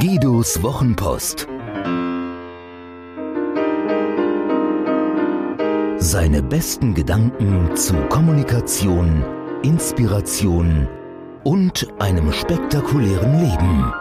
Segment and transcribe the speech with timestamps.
[0.00, 1.46] Guidos Wochenpost.
[5.98, 9.22] Seine besten Gedanken zu Kommunikation,
[9.62, 10.88] Inspiration
[11.44, 13.92] und einem spektakulären Leben.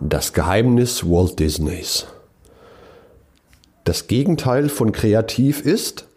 [0.00, 2.06] Das Geheimnis Walt Disneys.
[3.84, 6.08] Das Gegenteil von kreativ ist?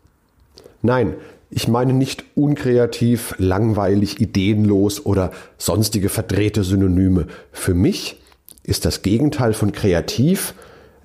[0.82, 1.16] Nein,
[1.56, 7.28] ich meine nicht unkreativ, langweilig, ideenlos oder sonstige verdrehte Synonyme.
[7.54, 8.22] Für mich
[8.64, 10.54] ist das Gegenteil von kreativ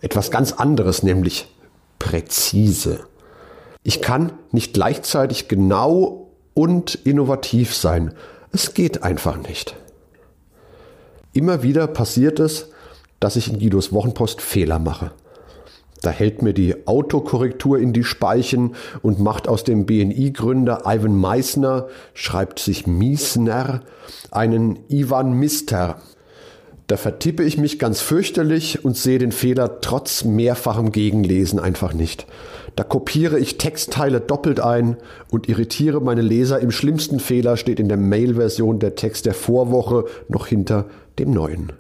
[0.01, 1.47] etwas ganz anderes, nämlich
[2.01, 2.99] präzise.
[3.85, 8.13] Ich kann nicht gleichzeitig genau und innovativ sein.
[8.51, 9.77] Es geht einfach nicht.
[11.33, 12.71] Immer wieder passiert es,
[13.21, 15.13] dass ich in Guidos Wochenpost Fehler mache.
[16.03, 21.89] Da hält mir die Autokorrektur in die Speichen und macht aus dem BNI-Gründer Ivan Meissner,
[22.15, 23.83] schreibt sich Miesner,
[24.31, 26.01] einen Ivan Mister.
[26.87, 32.27] Da vertippe ich mich ganz fürchterlich und sehe den Fehler trotz mehrfachem Gegenlesen einfach nicht.
[32.75, 34.97] Da kopiere ich Textteile doppelt ein
[35.31, 36.59] und irritiere meine Leser.
[36.59, 40.87] Im schlimmsten Fehler steht in der Mail-Version der Text der Vorwoche noch hinter
[41.19, 41.73] dem neuen.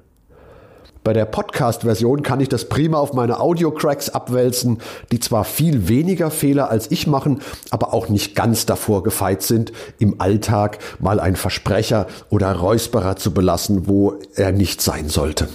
[1.03, 6.31] Bei der Podcast-Version kann ich das prima auf meine Audio-Cracks abwälzen, die zwar viel weniger
[6.31, 11.37] Fehler als ich machen, aber auch nicht ganz davor gefeit sind, im Alltag mal einen
[11.37, 15.49] Versprecher oder Räusperer zu belassen, wo er nicht sein sollte.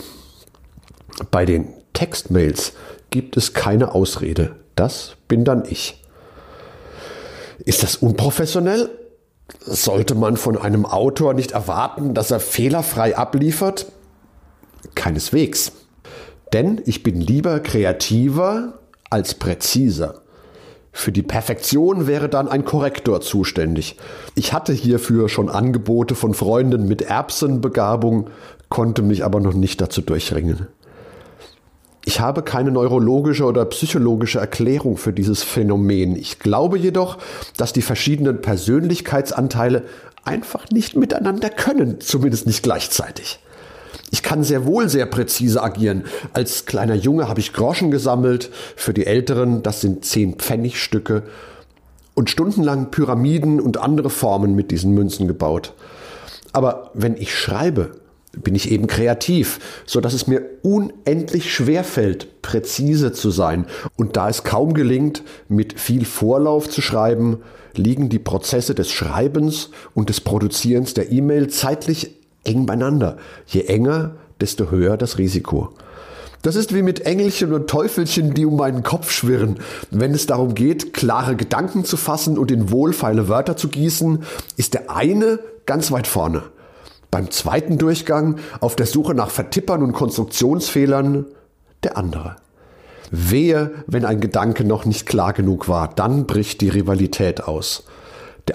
[1.29, 2.73] Bei den Textmails
[3.11, 4.55] gibt es keine Ausrede.
[4.75, 6.03] Das bin dann ich.
[7.59, 8.89] Ist das unprofessionell?
[9.59, 13.85] Sollte man von einem Autor nicht erwarten, dass er fehlerfrei abliefert?
[14.95, 15.71] Keineswegs.
[16.53, 20.21] Denn ich bin lieber kreativer als präziser.
[20.91, 23.97] Für die Perfektion wäre dann ein Korrektor zuständig.
[24.33, 28.29] Ich hatte hierfür schon Angebote von Freunden mit Erbsenbegabung,
[28.69, 30.67] konnte mich aber noch nicht dazu durchringen.
[32.05, 36.15] Ich habe keine neurologische oder psychologische Erklärung für dieses Phänomen.
[36.15, 37.17] Ich glaube jedoch,
[37.57, 39.83] dass die verschiedenen Persönlichkeitsanteile
[40.23, 43.39] einfach nicht miteinander können, zumindest nicht gleichzeitig.
[44.11, 46.05] Ich kann sehr wohl sehr präzise agieren.
[46.33, 48.49] Als kleiner Junge habe ich Groschen gesammelt.
[48.75, 51.23] Für die Älteren, das sind zehn Pfennigstücke.
[52.13, 55.73] Und stundenlang Pyramiden und andere Formen mit diesen Münzen gebaut.
[56.53, 57.91] Aber wenn ich schreibe,
[58.41, 63.65] bin ich eben kreativ, so dass es mir unendlich schwer fällt, präzise zu sein.
[63.95, 67.39] Und da es kaum gelingt, mit viel Vorlauf zu schreiben,
[67.75, 73.17] liegen die Prozesse des Schreibens und des Produzierens der E-Mail zeitlich eng beieinander.
[73.45, 75.73] Je enger, desto höher das Risiko.
[76.41, 79.57] Das ist wie mit Engelchen und Teufelchen, die um meinen Kopf schwirren.
[79.89, 84.23] Wenn es darum geht, klare Gedanken zu fassen und in wohlfeile Wörter zu gießen,
[84.55, 86.43] ist der eine ganz weit vorne.
[87.09, 91.25] Beim zweiten Durchgang, auf der Suche nach Vertippern und Konstruktionsfehlern,
[91.83, 92.35] der andere.
[93.09, 97.85] Wehe, wenn ein Gedanke noch nicht klar genug war, dann bricht die Rivalität aus.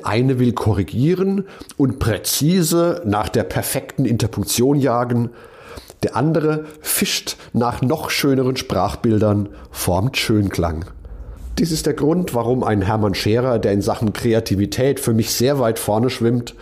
[0.00, 1.44] Der eine will korrigieren
[1.76, 5.28] und präzise nach der perfekten Interpunktion jagen.
[6.02, 10.86] Der andere fischt nach noch schöneren Sprachbildern, formt Schönklang.
[11.58, 15.58] Dies ist der Grund, warum ein Hermann Scherer, der in Sachen Kreativität für mich sehr
[15.58, 16.54] weit vorne schwimmt,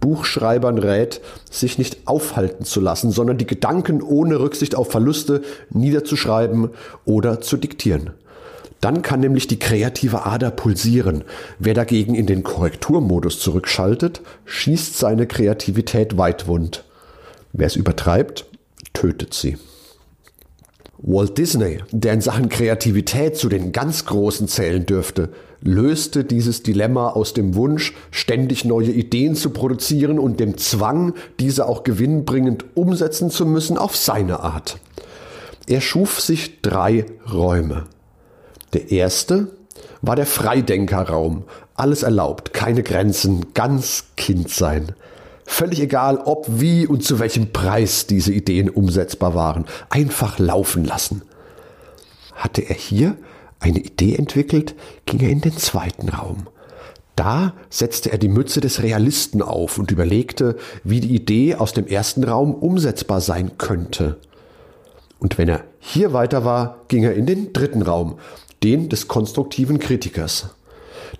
[0.00, 5.40] Buchschreibern rät, sich nicht aufhalten zu lassen, sondern die Gedanken ohne Rücksicht auf Verluste
[5.70, 6.68] niederzuschreiben
[7.06, 8.10] oder zu diktieren.
[8.80, 11.24] Dann kann nämlich die kreative Ader pulsieren.
[11.58, 16.84] Wer dagegen in den Korrekturmodus zurückschaltet, schießt seine Kreativität weitwund.
[17.52, 18.46] Wer es übertreibt,
[18.92, 19.56] tötet sie.
[20.98, 25.30] Walt Disney, der in Sachen Kreativität zu den ganz Großen zählen dürfte,
[25.60, 31.66] löste dieses Dilemma aus dem Wunsch, ständig neue Ideen zu produzieren und dem Zwang, diese
[31.66, 34.78] auch gewinnbringend umsetzen zu müssen, auf seine Art.
[35.66, 37.84] Er schuf sich drei Räume.
[38.74, 39.48] Der erste
[40.02, 41.44] war der Freidenkerraum.
[41.74, 44.94] Alles erlaubt, keine Grenzen, ganz Kind sein.
[45.46, 49.66] Völlig egal, ob, wie und zu welchem Preis diese Ideen umsetzbar waren.
[49.90, 51.22] Einfach laufen lassen.
[52.34, 53.16] Hatte er hier
[53.60, 54.74] eine Idee entwickelt,
[55.06, 56.48] ging er in den zweiten Raum.
[57.16, 61.86] Da setzte er die Mütze des Realisten auf und überlegte, wie die Idee aus dem
[61.86, 64.18] ersten Raum umsetzbar sein könnte.
[65.20, 68.18] Und wenn er hier weiter war, ging er in den dritten Raum,
[68.64, 70.56] den des konstruktiven Kritikers.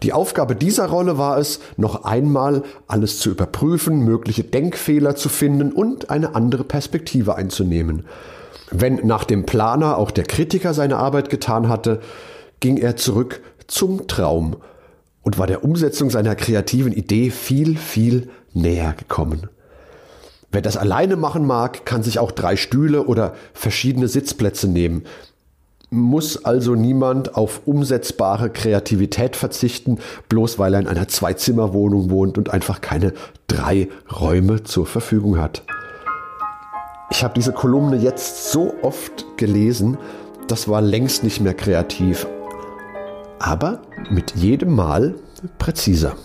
[0.02, 5.70] Die Aufgabe dieser Rolle war es, noch einmal alles zu überprüfen, mögliche Denkfehler zu finden
[5.70, 8.04] und eine andere Perspektive einzunehmen.
[8.70, 12.00] Wenn nach dem Planer auch der Kritiker seine Arbeit getan hatte,
[12.60, 14.56] ging er zurück zum Traum
[15.22, 19.48] und war der Umsetzung seiner kreativen Idee viel, viel näher gekommen.
[20.50, 25.04] Wer das alleine machen mag, kann sich auch drei Stühle oder verschiedene Sitzplätze nehmen.
[25.94, 29.98] Muss also niemand auf umsetzbare Kreativität verzichten,
[30.28, 33.12] bloß weil er in einer Zweizimmerwohnung wohnt und einfach keine
[33.46, 35.62] drei Räume zur Verfügung hat.
[37.12, 39.96] Ich habe diese Kolumne jetzt so oft gelesen,
[40.48, 42.26] das war längst nicht mehr kreativ,
[43.38, 43.80] aber
[44.10, 45.14] mit jedem Mal
[45.58, 46.16] präziser.